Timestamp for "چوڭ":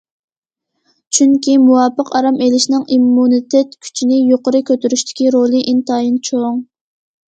6.31-6.61